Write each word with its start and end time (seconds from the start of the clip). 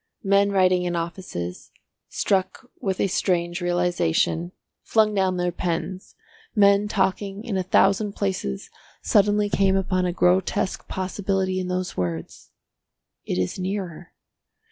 Men 0.23 0.51
writing 0.51 0.81
in 0.81 0.95
offices, 0.95 1.69
struck 2.09 2.71
with 2.79 2.99
a 2.99 3.05
strange 3.05 3.61
realisation, 3.61 4.51
flung 4.81 5.13
down 5.13 5.37
their 5.37 5.51
pens, 5.51 6.15
men 6.55 6.87
talking 6.87 7.43
in 7.43 7.55
a 7.55 7.61
thousand 7.61 8.13
places 8.13 8.71
suddenly 9.03 9.47
came 9.47 9.75
upon 9.75 10.07
a 10.07 10.11
grotesque 10.11 10.87
possibility 10.87 11.59
in 11.59 11.67
those 11.67 11.95
words, 11.95 12.49
"It 13.27 13.37
is 13.37 13.59
nearer." 13.59 14.13